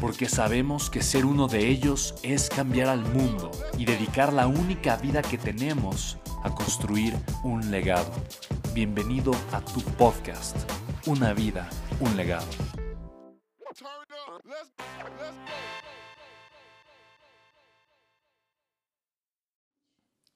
porque 0.00 0.28
sabemos 0.28 0.90
que 0.90 1.02
ser 1.02 1.24
uno 1.24 1.48
de 1.48 1.68
ellos 1.68 2.14
es 2.22 2.48
cambiar 2.48 2.88
al 2.88 3.00
mundo 3.00 3.50
y 3.78 3.84
dedicar 3.84 4.32
la 4.32 4.46
única 4.46 4.96
vida 4.96 5.22
que 5.22 5.38
tenemos 5.38 6.18
a 6.42 6.54
construir 6.54 7.14
un 7.42 7.70
legado. 7.70 8.12
Bienvenido 8.74 9.32
a 9.52 9.60
tu 9.60 9.80
podcast, 9.80 10.56
Una 11.06 11.32
vida, 11.32 11.68
un 12.00 12.16
legado. 12.16 12.46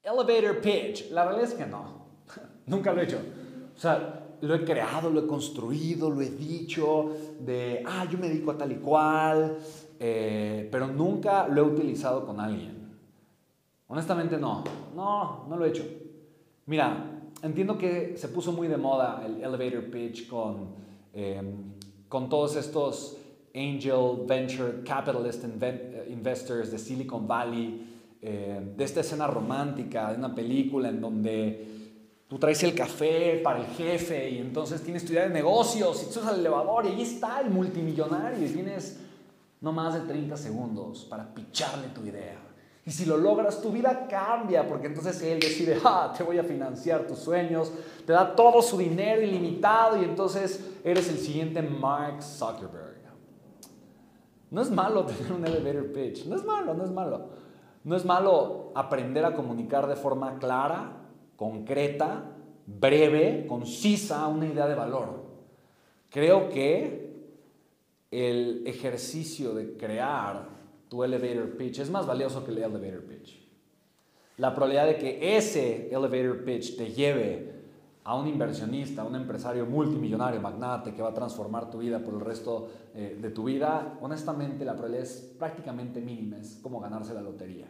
Elevator 0.02 0.60
pitch, 0.60 1.10
la 1.10 1.24
realidad 1.24 1.50
es 1.50 1.54
que 1.54 1.66
no, 1.66 2.06
nunca 2.66 2.92
lo 2.92 3.00
he 3.00 3.04
hecho. 3.04 3.20
O 3.76 3.78
sea, 3.78 4.29
lo 4.42 4.54
he 4.54 4.64
creado, 4.64 5.10
lo 5.10 5.20
he 5.20 5.26
construido, 5.26 6.10
lo 6.10 6.20
he 6.20 6.30
dicho, 6.30 7.10
de, 7.40 7.82
ah, 7.86 8.06
yo 8.10 8.18
me 8.18 8.28
dedico 8.28 8.50
a 8.50 8.58
tal 8.58 8.72
y 8.72 8.76
cual, 8.76 9.58
eh, 9.98 10.68
pero 10.70 10.86
nunca 10.86 11.46
lo 11.48 11.60
he 11.60 11.64
utilizado 11.64 12.24
con 12.24 12.40
alguien. 12.40 12.80
Honestamente 13.88 14.38
no, 14.38 14.64
no, 14.94 15.46
no 15.48 15.56
lo 15.56 15.64
he 15.64 15.68
hecho. 15.68 15.84
Mira, 16.66 17.20
entiendo 17.42 17.76
que 17.76 18.16
se 18.16 18.28
puso 18.28 18.52
muy 18.52 18.68
de 18.68 18.76
moda 18.76 19.22
el 19.26 19.42
elevator 19.42 19.90
pitch 19.90 20.28
con, 20.28 20.68
em, 21.12 21.72
con 22.08 22.28
todos 22.28 22.56
estos 22.56 23.16
angel 23.54 24.24
venture 24.26 24.82
capitalist 24.84 25.44
investors 26.08 26.70
de 26.70 26.78
Silicon 26.78 27.26
Valley, 27.26 27.86
eh, 28.22 28.60
de 28.76 28.84
esta 28.84 29.00
escena 29.00 29.26
romántica, 29.26 30.12
de 30.12 30.18
una 30.18 30.34
película 30.34 30.88
en 30.88 31.00
donde 31.00 31.79
Tú 32.30 32.38
traes 32.38 32.62
el 32.62 32.76
café 32.76 33.40
para 33.42 33.58
el 33.58 33.66
jefe 33.66 34.30
y 34.30 34.38
entonces 34.38 34.80
tienes 34.84 35.04
tu 35.04 35.12
idea 35.12 35.24
de 35.24 35.30
negocios 35.30 36.06
y 36.08 36.14
tú 36.14 36.24
al 36.24 36.38
elevador 36.38 36.86
y 36.86 36.90
ahí 36.90 37.02
está 37.02 37.40
el 37.40 37.50
multimillonario 37.50 38.46
y 38.46 38.48
tienes 38.48 39.00
no 39.60 39.72
más 39.72 39.94
de 39.94 40.00
30 40.02 40.36
segundos 40.36 41.04
para 41.10 41.34
picharle 41.34 41.88
tu 41.88 42.02
idea. 42.06 42.38
Y 42.86 42.92
si 42.92 43.04
lo 43.04 43.16
logras, 43.16 43.60
tu 43.60 43.72
vida 43.72 44.06
cambia 44.08 44.64
porque 44.64 44.86
entonces 44.86 45.20
él 45.22 45.40
decide, 45.40 45.80
ah, 45.84 46.14
te 46.16 46.22
voy 46.22 46.38
a 46.38 46.44
financiar 46.44 47.04
tus 47.04 47.18
sueños, 47.18 47.72
te 48.06 48.12
da 48.12 48.36
todo 48.36 48.62
su 48.62 48.78
dinero 48.78 49.22
ilimitado 49.22 50.00
y 50.00 50.04
entonces 50.04 50.64
eres 50.84 51.08
el 51.08 51.18
siguiente 51.18 51.60
Mark 51.62 52.22
Zuckerberg. 52.22 53.00
No 54.52 54.62
es 54.62 54.70
malo 54.70 55.04
tener 55.06 55.32
un 55.32 55.44
elevator 55.44 55.92
pitch, 55.92 56.26
no 56.26 56.36
es 56.36 56.44
malo, 56.44 56.74
no 56.74 56.84
es 56.84 56.92
malo. 56.92 57.28
No 57.82 57.96
es 57.96 58.04
malo 58.04 58.70
aprender 58.76 59.24
a 59.24 59.34
comunicar 59.34 59.88
de 59.88 59.96
forma 59.96 60.38
clara 60.38 60.99
concreta, 61.40 62.36
breve, 62.66 63.46
concisa, 63.48 64.26
una 64.26 64.44
idea 64.44 64.68
de 64.68 64.74
valor. 64.74 65.24
Creo 66.10 66.50
que 66.50 67.16
el 68.10 68.62
ejercicio 68.66 69.54
de 69.54 69.74
crear 69.74 70.46
tu 70.90 71.02
elevator 71.02 71.56
pitch 71.56 71.78
es 71.78 71.90
más 71.90 72.06
valioso 72.06 72.44
que 72.44 72.50
el 72.50 72.58
elevator 72.58 73.04
pitch. 73.04 73.40
La 74.36 74.54
probabilidad 74.54 74.84
de 74.84 74.98
que 74.98 75.38
ese 75.38 75.88
elevator 75.90 76.44
pitch 76.44 76.76
te 76.76 76.92
lleve 76.92 77.54
a 78.04 78.16
un 78.16 78.28
inversionista, 78.28 79.00
a 79.00 79.06
un 79.06 79.16
empresario 79.16 79.64
multimillonario, 79.64 80.42
magnate, 80.42 80.92
que 80.92 81.00
va 81.00 81.08
a 81.08 81.14
transformar 81.14 81.70
tu 81.70 81.78
vida 81.78 82.00
por 82.00 82.12
el 82.12 82.20
resto 82.20 82.68
eh, 82.94 83.16
de 83.18 83.30
tu 83.30 83.44
vida, 83.44 83.96
honestamente 84.02 84.62
la 84.66 84.72
probabilidad 84.72 85.04
es 85.04 85.34
prácticamente 85.38 86.02
mínima, 86.02 86.36
es 86.36 86.60
como 86.62 86.80
ganarse 86.80 87.14
la 87.14 87.22
lotería. 87.22 87.66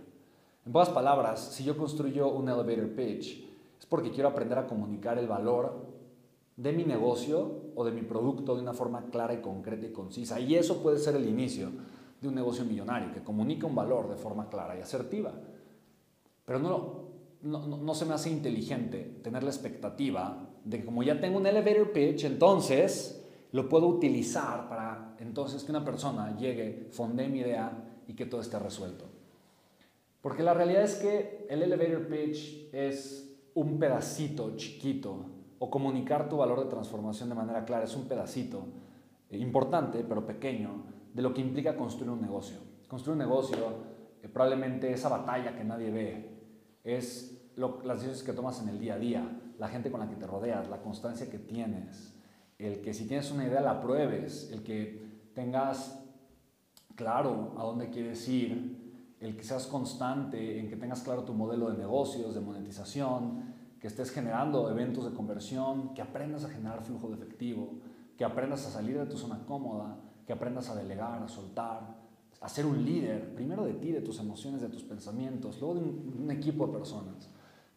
En 0.67 0.73
pocas 0.73 0.89
palabras, 0.89 1.53
si 1.53 1.63
yo 1.63 1.77
construyo 1.77 2.31
un 2.31 2.49
elevator 2.49 2.89
pitch, 2.97 3.50
porque 3.91 4.11
quiero 4.11 4.31
aprender 4.31 4.57
a 4.57 4.67
comunicar 4.67 5.19
el 5.19 5.27
valor 5.27 5.85
de 6.57 6.73
mi 6.73 6.85
negocio 6.85 7.73
o 7.75 7.85
de 7.85 7.91
mi 7.91 8.03
producto 8.03 8.55
de 8.55 8.63
una 8.63 8.73
forma 8.73 9.11
clara 9.11 9.35
y 9.35 9.41
concreta 9.43 9.87
y 9.87 9.93
concisa. 9.93 10.39
Y 10.41 10.55
eso 10.55 10.83
puede 10.83 10.99
ser 10.99 11.17
el 11.17 11.29
inicio 11.29 11.71
de 12.21 12.29
un 12.29 12.35
negocio 12.35 12.65
millonario, 12.65 13.13
que 13.13 13.23
comunica 13.23 13.67
un 13.67 13.75
valor 13.75 14.09
de 14.09 14.17
forma 14.17 14.49
clara 14.49 14.79
y 14.79 14.81
asertiva. 14.81 15.33
Pero 16.45 16.59
no, 16.61 17.09
no, 17.43 17.67
no 17.67 17.95
se 17.95 18.07
me 18.07 18.15
hace 18.15 18.31
inteligente 18.31 19.21
tener 19.23 19.43
la 19.43 19.51
expectativa 19.51 20.49
de 20.65 20.79
que 20.79 20.85
como 20.85 21.03
ya 21.03 21.21
tengo 21.21 21.39
un 21.39 21.47
elevator 21.47 21.91
pitch, 21.93 22.25
entonces 22.25 23.27
lo 23.53 23.69
puedo 23.69 23.89
utilizar 23.89 24.69
para 24.69 25.17
entonces 25.19 25.65
que 25.65 25.73
una 25.73 25.85
persona 25.85 26.37
llegue, 26.37 26.87
fonde 26.91 27.27
mi 27.29 27.41
idea 27.41 28.03
y 28.07 28.15
que 28.15 28.27
todo 28.27 28.41
esté 28.41 28.59
resuelto. 28.59 29.07
Porque 30.21 30.43
la 30.43 30.55
realidad 30.55 30.83
es 30.83 30.97
que 30.97 31.47
el 31.49 31.63
elevator 31.63 32.07
pitch 32.07 32.69
es 32.73 33.30
un 33.55 33.79
pedacito 33.79 34.57
chiquito 34.57 35.27
o 35.59 35.71
comunicar 35.71 36.29
tu 36.29 36.39
valor 36.39 36.61
de 36.61 36.71
transformación 36.71 37.29
de 37.29 37.35
manera 37.35 37.65
clara 37.65 37.85
es 37.85 37.95
un 37.95 38.07
pedacito 38.07 38.65
eh, 39.29 39.39
importante, 39.39 40.05
pero 40.09 40.27
pequeño, 40.27 40.85
de 41.13 41.23
lo 41.23 41.35
que 41.35 41.41
implica 41.41 41.77
construir 41.77 42.11
un 42.11 42.21
negocio. 42.21 42.59
Construir 42.89 43.13
un 43.15 43.19
negocio, 43.19 43.59
eh, 44.23 44.29
probablemente 44.29 44.93
esa 44.93 45.09
batalla 45.09 45.55
que 45.55 45.65
nadie 45.65 45.91
ve, 45.91 46.31
es 46.83 47.53
las 47.57 47.97
decisiones 47.97 48.23
que 48.23 48.33
tomas 48.33 48.63
en 48.63 48.69
el 48.71 48.79
día 48.79 48.95
a 48.95 48.99
día, 48.99 49.41
la 49.59 49.69
gente 49.69 49.91
con 49.91 50.01
la 50.01 50.09
que 50.09 50.17
te 50.17 50.27
rodeas, 50.27 50.71
la 50.71 50.81
constancia 50.81 51.29
que 51.29 51.39
tienes, 51.39 52.17
el 52.59 52.81
que 52.81 52.95
si 52.95 53.07
tienes 53.07 53.31
una 53.31 53.47
idea 53.47 53.61
la 53.61 53.81
pruebes, 53.81 54.51
el 54.53 54.63
que 54.63 55.03
tengas 55.35 56.03
claro 56.95 57.55
a 57.59 57.65
dónde 57.65 57.91
quieres 57.91 58.27
ir, 58.29 58.90
el 59.21 59.37
que 59.37 59.45
seas 59.45 59.67
constante, 59.67 60.59
en 60.59 60.69
que 60.69 60.77
tengas 60.77 61.03
claro 61.03 61.25
tu 61.25 61.35
modelo 61.35 61.71
de 61.71 61.77
negocios, 61.77 62.35
de 62.35 62.41
monetización, 62.41 63.55
que 63.79 63.87
estés 63.87 64.11
generando 64.11 64.71
eventos 64.71 65.05
de 65.05 65.15
conversión, 65.15 65.95
que 65.95 66.03
aprendas 66.03 66.45
a 66.45 66.49
generar 66.49 66.83
flujo 66.83 67.09
de 67.09 67.15
efectivo, 67.15 67.81
que 68.17 68.25
aprendas 68.25 68.67
a 68.67 68.71
salir 68.71 68.99
de 68.99 69.07
tu 69.07 69.17
zona 69.17 69.45
cómoda, 69.47 69.97
que 70.27 70.33
aprendas 70.33 70.71
a 70.71 70.75
delegar, 70.75 71.23
a 71.23 71.29
soltar, 71.29 71.97
a 72.41 72.49
ser 72.49 72.65
un 72.65 72.85
líder, 72.85 73.35
primero 73.35 73.65
de 73.65 73.75
ti, 73.75 73.93
de 73.93 74.01
tus 74.01 74.19
emociones, 74.21 74.63
de 74.63 74.69
tus 74.69 74.83
pensamientos, 74.83 75.61
luego 75.61 75.75
de 75.75 75.81
un, 75.81 76.31
equipo 76.31 76.67
de 76.67 76.73
personas, 76.73 77.29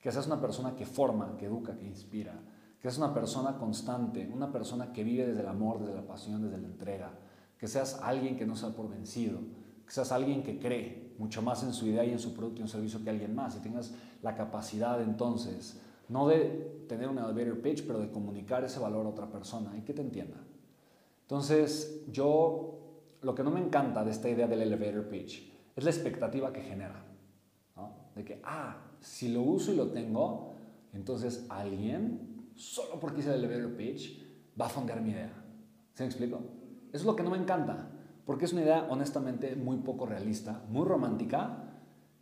que 0.02 0.12
seas 0.12 0.28
una 0.28 0.40
persona 0.40 0.76
que 0.76 0.86
forma, 0.86 1.36
que 1.38 1.46
educa, 1.46 1.78
que 1.78 1.86
inspira, 1.86 2.40
que 2.82 2.90
seas 2.90 2.98
una 2.98 3.14
persona 3.14 3.58
constante, 3.58 4.30
una 4.34 4.52
persona 4.52 4.94
que 4.94 5.04
vive 5.04 5.28
desde 5.28 5.42
el 5.42 5.48
amor, 5.48 5.80
desde 5.80 5.96
la 5.96 6.08
pasión, 6.08 6.42
desde 6.42 6.58
la 6.58 6.68
entrega, 6.68 7.12
que 7.58 7.68
seas 7.68 8.00
alguien 8.02 8.38
que 8.38 8.46
no 8.46 8.56
sea 8.56 8.70
por 8.70 8.90
vencido, 8.90 9.40
seas 9.88 10.12
alguien 10.12 10.44
que 10.44 10.60
cree 10.60 11.14
mucho 11.18 11.42
más 11.42 11.64
en 11.64 11.74
su 11.74 11.88
idea 11.88 12.04
y 12.04 12.12
en 12.12 12.20
su 12.20 12.34
producto 12.34 12.60
y 12.60 12.64
en 12.64 12.68
servicio 12.68 13.04
que 13.04 13.10
alguien 13.10 13.36
más 13.36 13.56
y 13.56 13.60
tengas 13.60 13.94
la 14.22 14.36
capacidad 14.36 15.02
entonces, 15.02 15.80
no 16.10 16.28
de 16.28 16.86
tener 16.88 17.10
un 17.10 17.18
elevator 17.18 17.62
pitch, 17.62 17.86
pero 17.86 18.00
de 18.00 18.10
comunicar 18.10 18.64
ese 18.64 18.80
valor 18.80 19.06
a 19.06 19.10
otra 19.10 19.30
persona 19.30 19.76
y 19.78 19.82
que 19.82 19.94
te 19.94 20.02
entienda. 20.02 20.38
Entonces, 21.22 22.04
yo 22.12 22.80
lo 23.22 23.36
que 23.36 23.44
no 23.44 23.52
me 23.52 23.60
encanta 23.60 24.04
de 24.04 24.12
esta 24.12 24.30
idea 24.30 24.48
del 24.48 24.62
elevator 24.62 25.08
pitch 25.08 25.52
es 25.76 25.84
la 25.84 25.90
expectativa 25.90 26.52
que 26.52 26.62
genera. 26.62 27.06
De 28.16 28.24
que, 28.24 28.40
ah, 28.44 28.78
si 29.00 29.30
lo 29.30 29.42
uso 29.42 29.74
y 29.74 29.76
lo 29.76 29.88
tengo, 29.88 30.54
entonces 30.94 31.48
alguien, 31.50 32.52
solo 32.56 33.00
porque 33.00 33.22
hice 33.22 33.34
el 33.34 33.44
elevator 33.44 33.76
pitch, 33.76 34.22
va 34.60 34.68
a 34.68 34.70
fondear 34.70 35.02
mi 35.02 35.12
idea. 35.12 35.34
¿Se 35.94 36.04
me 36.04 36.08
explico? 36.08 36.38
Eso 36.90 36.98
es 37.02 37.06
lo 37.06 37.16
que 37.16 37.24
no 37.24 37.32
me 37.32 37.38
encanta 37.38 37.90
porque 38.26 38.46
es 38.46 38.54
una 38.54 38.62
idea 38.62 38.88
honestamente 38.90 39.56
muy 39.56 39.78
poco 39.78 40.06
realista, 40.06 40.64
muy 40.70 40.86
romántica 40.86 41.64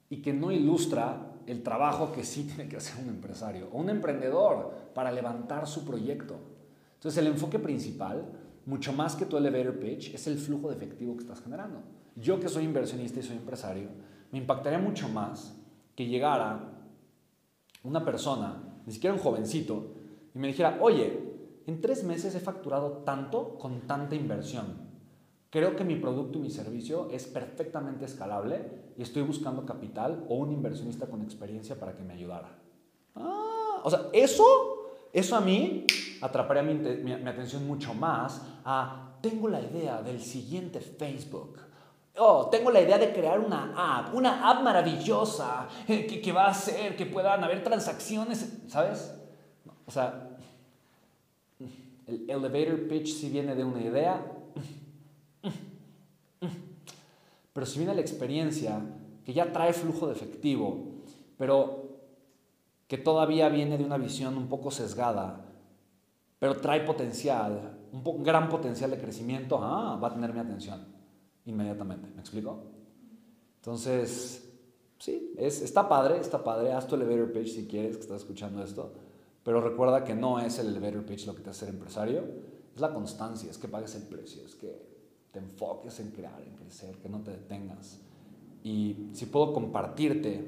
y 0.09 0.21
que 0.21 0.33
no 0.33 0.51
ilustra 0.51 1.31
el 1.47 1.63
trabajo 1.63 2.11
que 2.11 2.23
sí 2.23 2.43
tiene 2.55 2.69
que 2.69 2.77
hacer 2.77 3.03
un 3.03 3.09
empresario 3.09 3.69
o 3.71 3.77
un 3.77 3.89
emprendedor 3.89 4.71
para 4.93 5.11
levantar 5.11 5.67
su 5.67 5.85
proyecto. 5.85 6.35
Entonces 6.95 7.17
el 7.17 7.27
enfoque 7.27 7.59
principal, 7.59 8.25
mucho 8.65 8.93
más 8.93 9.15
que 9.15 9.25
tu 9.25 9.37
elevator 9.37 9.79
pitch, 9.79 10.13
es 10.13 10.27
el 10.27 10.37
flujo 10.37 10.69
de 10.69 10.75
efectivo 10.75 11.15
que 11.15 11.23
estás 11.23 11.41
generando. 11.41 11.81
Yo 12.15 12.39
que 12.39 12.49
soy 12.49 12.65
inversionista 12.65 13.19
y 13.19 13.23
soy 13.23 13.37
empresario, 13.37 13.89
me 14.31 14.37
impactaría 14.37 14.79
mucho 14.79 15.09
más 15.09 15.57
que 15.95 16.07
llegara 16.07 16.71
una 17.83 18.05
persona, 18.05 18.61
ni 18.85 18.93
siquiera 18.93 19.15
un 19.15 19.21
jovencito, 19.21 19.93
y 20.33 20.39
me 20.39 20.47
dijera, 20.47 20.77
oye, 20.81 21.31
en 21.65 21.81
tres 21.81 22.03
meses 22.03 22.35
he 22.35 22.39
facturado 22.39 23.03
tanto 23.03 23.57
con 23.57 23.81
tanta 23.81 24.15
inversión. 24.15 24.90
Creo 25.51 25.75
que 25.75 25.83
mi 25.83 25.97
producto 25.97 26.39
y 26.39 26.43
mi 26.43 26.49
servicio 26.49 27.09
es 27.11 27.27
perfectamente 27.27 28.05
escalable 28.05 28.93
y 28.97 29.01
estoy 29.01 29.21
buscando 29.21 29.65
capital 29.65 30.25
o 30.29 30.35
un 30.35 30.53
inversionista 30.53 31.07
con 31.07 31.21
experiencia 31.21 31.77
para 31.77 31.93
que 31.93 32.03
me 32.03 32.13
ayudara. 32.13 32.57
Ah, 33.15 33.81
o 33.83 33.89
sea, 33.89 34.07
eso, 34.13 34.45
eso 35.11 35.35
a 35.35 35.41
mí 35.41 35.85
atraparía 36.21 36.63
mi, 36.63 36.75
mi, 36.75 37.11
atención 37.11 37.67
mucho 37.67 37.93
más 37.93 38.41
a, 38.63 39.17
tengo 39.21 39.49
la 39.49 39.59
idea 39.59 40.01
del 40.01 40.21
siguiente 40.21 40.79
Facebook. 40.79 41.59
Oh, 42.17 42.47
tengo 42.49 42.71
la 42.71 42.79
idea 42.79 42.97
de 42.97 43.11
crear 43.11 43.37
una 43.37 43.73
app, 43.75 44.15
una 44.15 44.49
app 44.49 44.63
maravillosa 44.63 45.67
eh, 45.85 46.07
que, 46.07 46.21
que 46.21 46.31
va 46.31 46.45
a 46.45 46.51
hacer 46.51 46.95
que 46.95 47.05
puedan 47.05 47.43
haber 47.43 47.61
transacciones, 47.61 48.57
¿sabes? 48.67 49.13
O 49.85 49.91
sea, 49.91 50.29
el 52.07 52.29
elevator 52.29 52.87
pitch 52.87 53.07
si 53.07 53.29
viene 53.29 53.53
de 53.53 53.65
una 53.65 53.81
idea, 53.81 54.25
pero 57.53 57.65
si 57.65 57.79
viene 57.79 57.95
la 57.95 58.01
experiencia 58.01 58.81
que 59.25 59.33
ya 59.33 59.51
trae 59.51 59.73
flujo 59.73 60.07
de 60.07 60.13
efectivo, 60.13 61.01
pero 61.37 61.89
que 62.87 62.97
todavía 62.97 63.49
viene 63.49 63.77
de 63.77 63.85
una 63.85 63.97
visión 63.97 64.37
un 64.37 64.47
poco 64.47 64.71
sesgada, 64.71 65.45
pero 66.39 66.57
trae 66.57 66.81
potencial, 66.81 67.77
un 67.91 68.23
gran 68.23 68.49
potencial 68.49 68.91
de 68.91 68.97
crecimiento, 68.97 69.59
ah, 69.61 69.97
va 70.01 70.09
a 70.09 70.13
tener 70.13 70.33
mi 70.33 70.39
atención 70.39 70.85
inmediatamente. 71.45 72.09
¿Me 72.13 72.21
explico? 72.21 72.63
Entonces, 73.57 74.51
sí, 74.97 75.33
es, 75.37 75.61
está 75.61 75.87
padre, 75.87 76.19
está 76.19 76.43
padre. 76.43 76.73
Haz 76.73 76.87
tu 76.87 76.95
elevator 76.95 77.31
pitch 77.31 77.49
si 77.49 77.67
quieres, 77.67 77.95
que 77.95 78.03
estás 78.03 78.21
escuchando 78.21 78.63
esto. 78.63 78.91
Pero 79.43 79.61
recuerda 79.61 80.03
que 80.03 80.15
no 80.15 80.39
es 80.39 80.59
el 80.59 80.67
elevator 80.67 81.05
pitch 81.05 81.27
lo 81.27 81.35
que 81.35 81.41
te 81.41 81.51
hace 81.51 81.61
ser 81.65 81.69
empresario, 81.69 82.23
es 82.73 82.81
la 82.81 82.93
constancia, 82.93 83.49
es 83.49 83.57
que 83.57 83.67
pagues 83.67 83.95
el 83.95 84.03
precio, 84.03 84.43
es 84.45 84.55
que 84.55 84.90
te 85.31 85.39
enfoques 85.39 85.99
en 85.99 86.11
crear, 86.11 86.41
en 86.41 86.55
crecer, 86.55 86.97
que 86.97 87.09
no 87.09 87.21
te 87.21 87.31
detengas. 87.31 87.99
Y 88.63 89.09
si 89.13 89.25
puedo 89.25 89.53
compartirte 89.53 90.43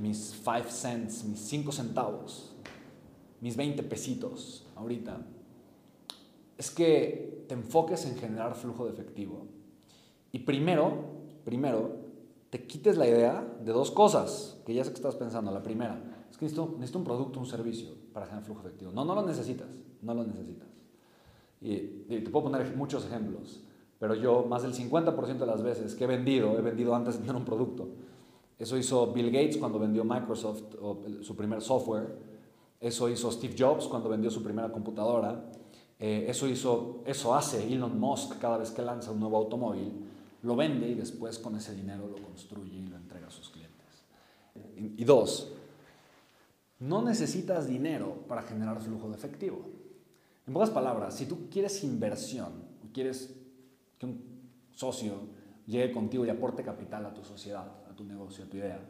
mis 0.00 0.34
5 0.42 0.70
cents, 0.70 1.24
mis 1.24 1.40
5 1.40 1.72
centavos, 1.72 2.52
mis 3.40 3.56
20 3.56 3.82
pesitos 3.82 4.66
ahorita, 4.76 5.20
es 6.56 6.70
que 6.70 7.44
te 7.48 7.54
enfoques 7.54 8.04
en 8.06 8.16
generar 8.16 8.54
flujo 8.54 8.86
de 8.86 8.92
efectivo. 8.92 9.46
Y 10.32 10.40
primero, 10.40 11.04
primero, 11.44 12.08
te 12.50 12.66
quites 12.66 12.96
la 12.96 13.06
idea 13.06 13.56
de 13.64 13.72
dos 13.72 13.90
cosas 13.90 14.60
que 14.64 14.74
ya 14.74 14.84
sé 14.84 14.90
que 14.90 14.96
estás 14.96 15.16
pensando. 15.16 15.50
La 15.50 15.62
primera, 15.62 16.26
es 16.30 16.36
que 16.36 16.44
necesito, 16.44 16.74
necesito 16.74 16.98
un 16.98 17.04
producto, 17.04 17.40
un 17.40 17.46
servicio 17.46 17.90
para 18.12 18.26
generar 18.26 18.44
flujo 18.44 18.60
efectivo. 18.60 18.92
No, 18.92 19.04
no 19.04 19.14
lo 19.14 19.22
necesitas, 19.26 19.68
no 20.02 20.14
lo 20.14 20.24
necesitas. 20.24 20.68
Y, 21.60 21.72
y 21.72 22.22
te 22.24 22.30
puedo 22.30 22.44
poner 22.44 22.74
muchos 22.76 23.04
ejemplos, 23.04 23.62
pero 23.98 24.14
yo 24.14 24.44
más 24.44 24.62
del 24.62 24.74
50% 24.74 25.38
de 25.38 25.46
las 25.46 25.62
veces 25.62 25.94
que 25.94 26.04
he 26.04 26.06
vendido, 26.06 26.58
he 26.58 26.62
vendido 26.62 26.94
antes 26.94 27.14
de 27.14 27.20
tener 27.20 27.36
un 27.36 27.44
producto. 27.44 27.88
Eso 28.58 28.76
hizo 28.76 29.12
Bill 29.12 29.30
Gates 29.30 29.56
cuando 29.56 29.78
vendió 29.78 30.04
Microsoft 30.04 30.62
su 31.22 31.36
primer 31.36 31.60
software. 31.60 32.16
Eso 32.80 33.08
hizo 33.08 33.30
Steve 33.30 33.54
Jobs 33.58 33.86
cuando 33.86 34.08
vendió 34.08 34.30
su 34.30 34.42
primera 34.42 34.70
computadora. 34.70 35.50
Eh, 35.98 36.26
eso, 36.28 36.46
hizo, 36.46 37.02
eso 37.06 37.34
hace 37.34 37.72
Elon 37.72 37.98
Musk 37.98 38.38
cada 38.38 38.58
vez 38.58 38.70
que 38.70 38.82
lanza 38.82 39.10
un 39.10 39.20
nuevo 39.20 39.36
automóvil. 39.36 40.04
Lo 40.42 40.54
vende 40.54 40.88
y 40.88 40.94
después 40.94 41.38
con 41.38 41.56
ese 41.56 41.74
dinero 41.74 42.08
lo 42.08 42.22
construye 42.22 42.76
y 42.76 42.86
lo 42.86 42.96
entrega 42.96 43.26
a 43.26 43.30
sus 43.30 43.50
clientes. 43.50 44.04
Y, 44.76 45.02
y 45.02 45.04
dos, 45.04 45.52
no 46.78 47.02
necesitas 47.02 47.66
dinero 47.66 48.14
para 48.28 48.42
generar 48.42 48.80
flujo 48.80 49.08
de 49.08 49.16
efectivo. 49.16 49.58
En 50.46 50.52
pocas 50.52 50.70
palabras, 50.70 51.14
si 51.14 51.26
tú 51.26 51.48
quieres 51.50 51.82
inversión, 51.82 52.68
quieres 52.92 53.34
que 53.98 54.06
un 54.06 54.50
socio 54.70 55.14
llegue 55.66 55.92
contigo 55.92 56.24
y 56.24 56.30
aporte 56.30 56.62
capital 56.62 57.06
a 57.06 57.14
tu 57.14 57.24
sociedad, 57.24 57.66
a 57.90 57.94
tu 57.94 58.04
negocio, 58.04 58.44
a 58.44 58.48
tu 58.48 58.56
idea, 58.56 58.80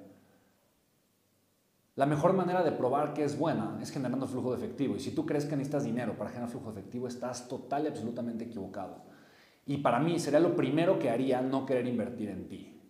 la 1.99 2.07
mejor 2.07 2.33
manera 2.33 2.63
de 2.63 2.71
probar 2.71 3.13
que 3.13 3.25
es 3.25 3.37
buena 3.37 3.77
es 3.83 3.91
generando 3.91 4.29
flujo 4.29 4.53
de 4.53 4.59
efectivo. 4.59 4.95
Y 4.95 5.01
si 5.01 5.11
tú 5.11 5.27
crees 5.27 5.47
que 5.47 5.57
necesitas 5.57 5.83
dinero 5.83 6.17
para 6.17 6.31
generar 6.31 6.49
flujo 6.49 6.71
de 6.71 6.79
efectivo, 6.79 7.09
estás 7.09 7.49
total 7.49 7.83
y 7.83 7.89
absolutamente 7.89 8.45
equivocado. 8.45 9.03
Y 9.67 9.79
para 9.79 9.99
mí 9.99 10.21
sería 10.21 10.39
lo 10.39 10.55
primero 10.55 11.01
que 11.01 11.11
haría 11.11 11.43
no 11.43 11.67
querer 11.67 11.89
invertir 11.89 12.29
en 12.29 12.49
ti. 12.49 12.81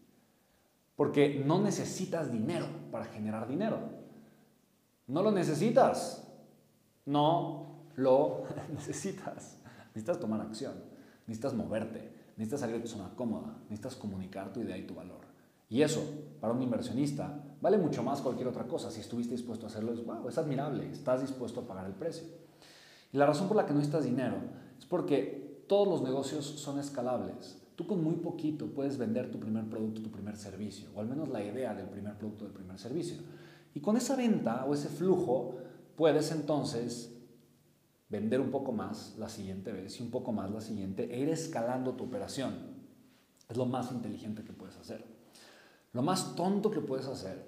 Porque 0.95 1.43
no 1.43 1.59
necesitas 1.59 2.31
dinero 2.31 2.67
para 2.93 3.07
generar 3.07 3.49
dinero. 3.49 3.79
No 5.07 5.23
lo 5.23 5.31
necesitas. 5.31 6.31
No 7.07 7.87
lo 7.97 8.43
necesitas. 8.75 9.59
Necesitas 9.95 10.21
tomar 10.21 10.43
acción. 10.43 10.75
Necesitas 11.29 11.55
moverte. 11.55 12.11
Necesitas 12.37 12.61
salir 12.61 12.77
de 12.77 12.83
tu 12.83 12.89
zona 12.89 13.11
cómoda. 13.15 13.59
Necesitas 13.71 13.95
comunicar 13.95 14.53
tu 14.53 14.61
idea 14.61 14.77
y 14.77 14.87
tu 14.87 14.95
valor. 14.95 15.21
Y 15.71 15.83
eso, 15.83 16.03
para 16.41 16.53
un 16.53 16.63
inversionista, 16.63 17.45
vale 17.61 17.79
mucho 17.79 18.03
más 18.03 18.21
cualquier 18.21 18.49
otra 18.49 18.67
cosa. 18.67 18.91
Si 18.91 19.01
estuviste 19.01 19.35
dispuesto 19.35 19.67
a 19.67 19.69
hacerlo, 19.69 19.93
es, 19.93 20.05
wow, 20.05 20.29
es 20.29 20.39
admirable. 20.39 20.91
Estás 20.91 21.21
dispuesto 21.21 21.61
a 21.61 21.67
pagar 21.67 21.87
el 21.87 21.93
precio. 21.93 22.27
Y 23.13 23.17
la 23.19 23.27
razón 23.27 23.49
por 23.49 23.57
la 23.57 23.67
que 23.67 23.73
no 23.73 23.79
necesitas 23.79 24.05
dinero 24.05 24.37
es 24.79 24.87
porque 24.87 25.65
todos 25.69 25.87
los 25.87 26.03
negocios 26.03 26.45
son 26.45 26.79
escalables. 26.79 27.59
Tú 27.77 27.87
con 27.87 28.03
muy 28.03 28.17
poquito 28.17 28.67
puedes 28.67 28.99
vender 28.99 29.31
tu 29.31 29.39
primer 29.39 29.69
producto, 29.69 30.03
tu 30.03 30.11
primer 30.11 30.37
servicio, 30.37 30.89
o 30.97 31.01
al 31.01 31.07
menos 31.07 31.29
la 31.29 31.45
idea 31.45 31.75
del 31.75 31.87
primer 31.87 32.17
producto, 32.19 32.45
del 32.45 32.53
primer 32.53 32.79
servicio. 32.79 33.19
Y 33.75 33.81
con 33.81 33.97
esa 33.97 34.17
venta 34.17 34.65
o 34.65 34.75
ese 34.75 34.89
flujo 34.89 35.55
puedes 35.97 36.33
entonces 36.33 37.15
vender 38.09 38.41
un 38.41 38.51
poco 38.51 38.73
más 38.73 39.15
la 39.19 39.29
siguiente 39.29 39.73
vez 39.73 39.99
y 40.01 40.03
un 40.03 40.11
poco 40.11 40.33
más 40.33 40.51
la 40.51 40.61
siguiente 40.61 41.15
e 41.15 41.19
ir 41.21 41.29
escalando 41.29 41.95
tu 41.95 42.05
operación. 42.05 42.55
Es 43.49 43.57
lo 43.57 43.67
más 43.67 43.93
inteligente 43.93 44.45
que 44.45 44.53
puedes 44.53 44.77
hacer. 44.77 45.05
Lo 45.93 46.03
más 46.03 46.35
tonto 46.37 46.71
que 46.71 46.81
puedes 46.81 47.07
hacer 47.07 47.47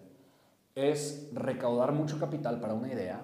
es 0.74 1.30
recaudar 1.32 1.92
mucho 1.92 2.18
capital 2.18 2.60
para 2.60 2.74
una 2.74 2.92
idea, 2.92 3.22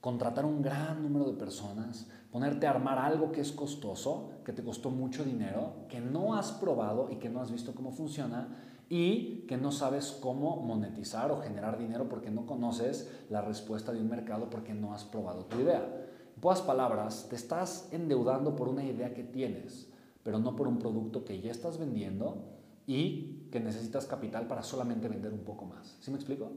contratar 0.00 0.44
un 0.44 0.60
gran 0.62 1.02
número 1.02 1.26
de 1.26 1.38
personas, 1.38 2.08
ponerte 2.30 2.66
a 2.66 2.70
armar 2.70 2.98
algo 2.98 3.32
que 3.32 3.40
es 3.40 3.52
costoso, 3.52 4.30
que 4.44 4.52
te 4.52 4.62
costó 4.62 4.90
mucho 4.90 5.24
dinero, 5.24 5.86
que 5.88 6.00
no 6.00 6.34
has 6.34 6.52
probado 6.52 7.08
y 7.10 7.16
que 7.16 7.28
no 7.28 7.40
has 7.40 7.50
visto 7.50 7.74
cómo 7.74 7.90
funciona 7.90 8.48
y 8.88 9.46
que 9.46 9.56
no 9.56 9.70
sabes 9.70 10.10
cómo 10.20 10.56
monetizar 10.56 11.30
o 11.30 11.40
generar 11.40 11.78
dinero 11.78 12.08
porque 12.08 12.30
no 12.30 12.44
conoces 12.44 13.10
la 13.30 13.40
respuesta 13.40 13.92
de 13.92 14.00
un 14.00 14.08
mercado 14.08 14.50
porque 14.50 14.74
no 14.74 14.92
has 14.92 15.04
probado 15.04 15.44
tu 15.44 15.60
idea. 15.60 16.09
Pocas 16.40 16.62
palabras, 16.62 17.26
te 17.28 17.36
estás 17.36 17.88
endeudando 17.92 18.56
por 18.56 18.68
una 18.68 18.82
idea 18.82 19.12
que 19.12 19.22
tienes, 19.22 19.90
pero 20.22 20.38
no 20.38 20.56
por 20.56 20.68
un 20.68 20.78
producto 20.78 21.22
que 21.24 21.40
ya 21.40 21.50
estás 21.50 21.78
vendiendo 21.78 22.44
y 22.86 23.48
que 23.52 23.60
necesitas 23.60 24.06
capital 24.06 24.46
para 24.46 24.62
solamente 24.62 25.08
vender 25.08 25.34
un 25.34 25.44
poco 25.44 25.66
más. 25.66 25.98
¿Sí 26.00 26.10
me 26.10 26.16
explico? 26.16 26.50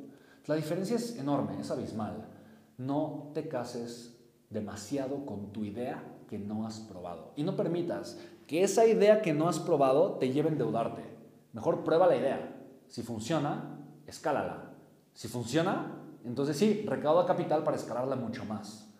La 0.45 0.55
diferencia 0.55 0.95
es 0.95 1.17
enorme, 1.17 1.59
es 1.59 1.69
abismal. 1.69 2.29
No 2.77 3.31
te 3.33 3.49
cases 3.49 4.17
demasiado 4.49 5.25
con 5.25 5.51
tu 5.51 5.65
idea 5.65 6.01
que 6.29 6.39
no 6.39 6.65
has 6.65 6.79
probado. 6.79 7.33
Y 7.35 7.43
no 7.43 7.57
permitas 7.57 8.17
que 8.47 8.63
esa 8.63 8.85
idea 8.85 9.21
que 9.21 9.33
no 9.33 9.49
has 9.49 9.59
probado 9.59 10.13
te 10.13 10.31
lleve 10.31 10.47
a 10.47 10.53
endeudarte. 10.53 11.03
Mejor 11.51 11.83
prueba 11.83 12.07
la 12.07 12.15
idea. 12.15 12.55
Si 12.87 13.03
funciona, 13.03 13.79
escálala. 14.07 14.75
Si 15.13 15.27
funciona, 15.27 15.99
entonces 16.23 16.55
sí, 16.55 16.85
recauda 16.87 17.25
capital 17.25 17.63
para 17.63 17.75
escalarla 17.77 18.15
mucho 18.15 18.45
más. 18.45 18.92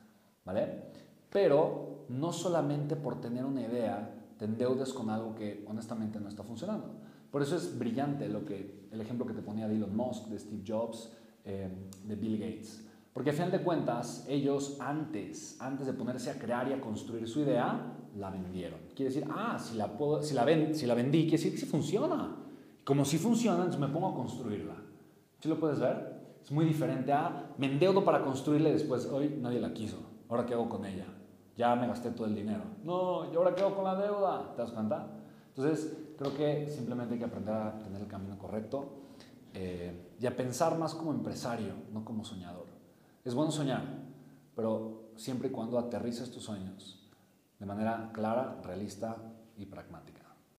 ¿Vale? 0.45 0.83
Pero 1.29 2.05
no 2.09 2.31
solamente 2.31 2.95
por 2.95 3.21
tener 3.21 3.45
una 3.45 3.62
idea 3.62 4.19
te 4.38 4.45
endeudes 4.45 4.93
con 4.93 5.09
algo 5.09 5.35
que 5.35 5.63
honestamente 5.67 6.19
no 6.19 6.27
está 6.27 6.43
funcionando. 6.43 6.89
Por 7.31 7.41
eso 7.41 7.55
es 7.55 7.77
brillante 7.77 8.27
lo 8.27 8.45
que, 8.45 8.88
el 8.91 9.01
ejemplo 9.01 9.25
que 9.25 9.33
te 9.33 9.41
ponía 9.41 9.67
de 9.67 9.75
Elon 9.75 9.95
Musk, 9.95 10.27
de 10.27 10.38
Steve 10.38 10.63
Jobs, 10.67 11.12
eh, 11.45 11.69
de 12.05 12.15
Bill 12.15 12.38
Gates. 12.38 12.85
Porque 13.13 13.29
a 13.29 13.33
final 13.33 13.51
de 13.51 13.62
cuentas, 13.62 14.25
ellos 14.27 14.77
antes, 14.79 15.59
antes 15.62 15.85
de 15.88 15.93
ponerse 15.93 16.31
a 16.31 16.39
crear 16.39 16.67
y 16.67 16.73
a 16.73 16.81
construir 16.81 17.27
su 17.27 17.41
idea, 17.41 17.95
la 18.17 18.29
vendieron. 18.29 18.79
Quiere 18.95 19.13
decir, 19.13 19.27
ah, 19.31 19.57
si 19.59 19.77
la, 19.77 19.97
puedo, 19.97 20.21
si 20.21 20.33
la, 20.33 20.43
ven, 20.43 20.75
si 20.75 20.85
la 20.85 20.93
vendí, 20.93 21.21
quiere 21.21 21.38
decir 21.38 21.51
que 21.53 21.59
sí 21.59 21.65
funciona. 21.65 22.35
Como 22.83 23.05
si 23.05 23.17
funciona, 23.17 23.57
entonces 23.57 23.79
me 23.79 23.88
pongo 23.88 24.09
a 24.09 24.15
construirla. 24.15 24.75
¿Sí 25.39 25.47
lo 25.47 25.59
puedes 25.59 25.79
ver? 25.79 26.21
Es 26.43 26.51
muy 26.51 26.65
diferente 26.65 27.13
a 27.13 27.53
me 27.57 27.67
endeudo 27.67 28.03
para 28.03 28.23
construirla 28.23 28.69
y 28.69 28.73
después, 28.73 29.05
hoy 29.05 29.38
nadie 29.39 29.59
la 29.59 29.73
quiso. 29.73 30.12
¿Ahora 30.33 30.47
qué 30.47 30.55
hago 30.55 30.67
con 30.67 30.83
ella? 30.83 31.05
Ya 31.55 31.75
me 31.75 31.85
gasté 31.85 32.09
todo 32.09 32.25
el 32.25 32.33
dinero. 32.33 32.63
No, 32.83 33.31
¿y 33.31 33.35
ahora 33.35 33.53
qué 33.53 33.61
hago 33.61 33.75
con 33.75 33.83
la 33.83 33.93
deuda? 33.93 34.51
¿Te 34.55 34.63
das 34.63 34.71
cuenta? 34.71 35.05
Entonces, 35.49 35.95
creo 36.17 36.35
que 36.35 36.71
simplemente 36.71 37.13
hay 37.13 37.19
que 37.19 37.25
aprender 37.25 37.53
a 37.53 37.77
tener 37.77 38.01
el 38.01 38.07
camino 38.07 38.35
correcto 38.39 38.93
eh, 39.53 40.15
y 40.19 40.25
a 40.25 40.35
pensar 40.35 40.75
más 40.79 40.95
como 40.95 41.11
empresario, 41.11 41.75
no 41.91 42.03
como 42.03 42.25
soñador. 42.25 42.65
Es 43.23 43.35
bueno 43.35 43.51
soñar, 43.51 43.83
pero 44.55 45.11
siempre 45.17 45.49
y 45.49 45.51
cuando 45.51 45.77
aterrices 45.77 46.31
tus 46.31 46.41
sueños 46.41 47.07
de 47.59 47.67
manera 47.67 48.09
clara, 48.11 48.59
realista 48.63 49.17
y 49.55 49.67
pragmática. 49.67 50.23